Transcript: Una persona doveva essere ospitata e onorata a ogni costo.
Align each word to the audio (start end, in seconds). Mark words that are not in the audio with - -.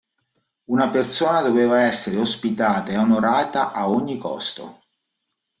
Una 0.71 0.89
persona 0.89 1.43
doveva 1.43 1.83
essere 1.83 2.17
ospitata 2.17 2.91
e 2.91 2.97
onorata 2.97 3.71
a 3.71 3.87
ogni 3.87 4.17
costo. 4.17 4.81